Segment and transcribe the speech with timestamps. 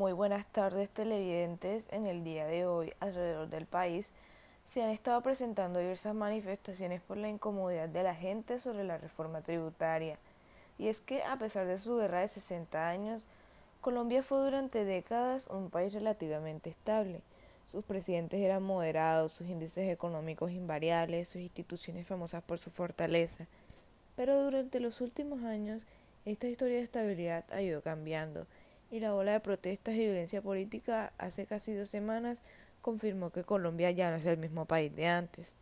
[0.00, 1.86] Buenas tardes televidentes.
[1.90, 4.08] En el día de hoy, alrededor del país,
[4.66, 9.42] se han estado presentando diversas manifestaciones por la incomodidad de la gente sobre la reforma
[9.42, 10.16] tributaria.
[10.78, 13.28] Y es que, a pesar de su guerra de 60 años,
[13.82, 17.20] Colombia fue durante décadas un país relativamente estable.
[17.70, 23.46] Sus presidentes eran moderados, sus índices económicos invariables, sus instituciones famosas por su fortaleza.
[24.16, 25.82] Pero durante los últimos años,
[26.24, 28.46] esta historia de estabilidad ha ido cambiando
[28.90, 32.38] y la ola de protestas y violencia política hace casi dos semanas
[32.80, 35.54] confirmó que Colombia ya no es el mismo país de antes.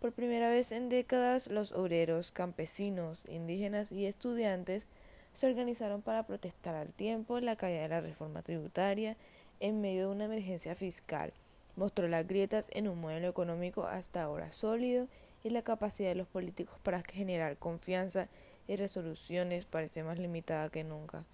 [0.00, 4.86] Por primera vez en décadas, los obreros, campesinos, indígenas y estudiantes
[5.32, 9.16] se organizaron para protestar al tiempo la caída de la reforma tributaria
[9.60, 11.32] en medio de una emergencia fiscal.
[11.76, 15.08] Mostró las grietas en un modelo económico hasta ahora sólido
[15.42, 18.28] y la capacidad de los políticos para generar confianza
[18.68, 21.24] y resoluciones parece más limitada que nunca.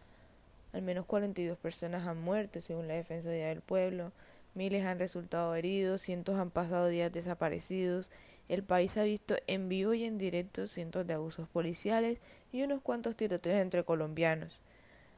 [0.72, 4.12] Al menos 42 personas han muerto, según la Defensoría del Pueblo.
[4.54, 8.10] Miles han resultado heridos, cientos han pasado días desaparecidos.
[8.48, 12.18] El país ha visto en vivo y en directo cientos de abusos policiales
[12.52, 14.60] y unos cuantos tiroteos entre colombianos.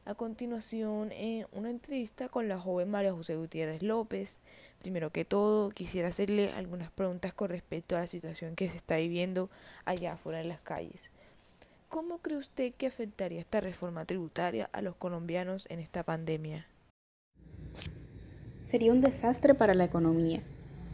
[0.06, 4.40] A continuación, en una entrevista con la joven María José Gutiérrez López,
[4.80, 8.96] primero que todo, quisiera hacerle algunas preguntas con respecto a la situación que se está
[8.96, 9.48] viviendo
[9.86, 11.10] allá afuera en las calles.
[11.94, 16.66] ¿Cómo cree usted que afectaría esta reforma tributaria a los colombianos en esta pandemia?
[18.62, 20.42] Sería un desastre para la economía.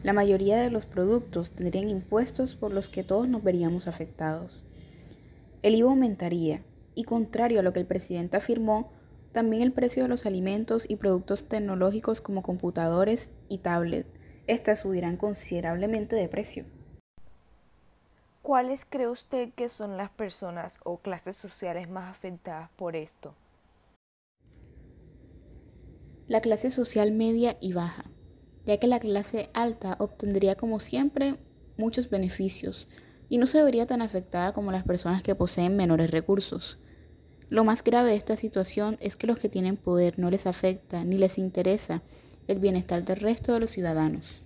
[0.03, 4.67] La mayoría de los productos tendrían impuestos por los que todos nos veríamos afectados.
[5.63, 6.61] El IVA aumentaría
[6.95, 8.93] y contrario a lo que el presidente afirmó,
[9.33, 14.11] también el precio de los alimentos y productos tecnológicos como computadores y tablets,
[14.47, 16.67] estas subirán considerablemente de precio.
[18.51, 23.33] ¿Cuáles cree usted que son las personas o clases sociales más afectadas por esto?
[26.27, 28.07] La clase social media y baja,
[28.67, 31.37] ya que la clase alta obtendría como siempre
[31.77, 32.89] muchos beneficios
[33.29, 36.77] y no se vería tan afectada como las personas que poseen menores recursos.
[37.51, 41.05] Lo más grave de esta situación es que los que tienen poder no les afecta
[41.05, 42.03] ni les interesa
[42.49, 44.43] el bienestar del resto de los ciudadanos.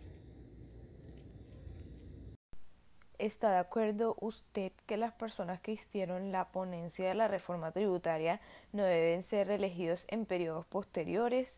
[3.25, 8.39] ¿Está de acuerdo usted que las personas que hicieron la ponencia de la reforma tributaria
[8.75, 11.49] no deben ser elegidos en periodos posteriores?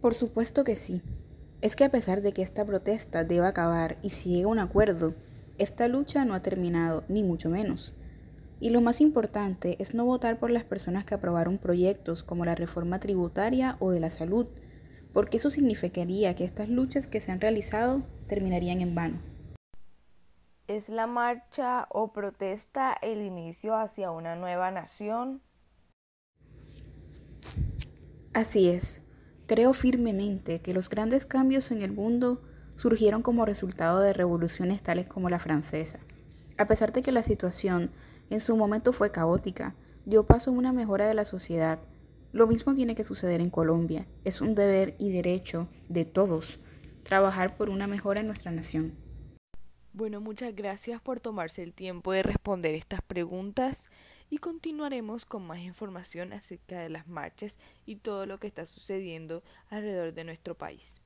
[0.00, 1.02] Por supuesto que sí.
[1.60, 5.14] Es que a pesar de que esta protesta deba acabar y si llega un acuerdo,
[5.56, 7.94] esta lucha no ha terminado, ni mucho menos.
[8.58, 12.56] Y lo más importante es no votar por las personas que aprobaron proyectos como la
[12.56, 14.48] reforma tributaria o de la salud,
[15.12, 19.33] porque eso significaría que estas luchas que se han realizado terminarían en vano.
[20.74, 25.40] ¿Es la marcha o protesta el inicio hacia una nueva nación?
[28.32, 29.00] Así es.
[29.46, 32.42] Creo firmemente que los grandes cambios en el mundo
[32.74, 36.00] surgieron como resultado de revoluciones tales como la francesa.
[36.58, 37.92] A pesar de que la situación
[38.28, 41.78] en su momento fue caótica, dio paso a una mejora de la sociedad.
[42.32, 44.06] Lo mismo tiene que suceder en Colombia.
[44.24, 46.58] Es un deber y derecho de todos
[47.04, 49.03] trabajar por una mejora en nuestra nación.
[49.96, 53.90] Bueno, muchas gracias por tomarse el tiempo de responder estas preguntas
[54.28, 59.44] y continuaremos con más información acerca de las marchas y todo lo que está sucediendo
[59.70, 61.00] alrededor de nuestro país.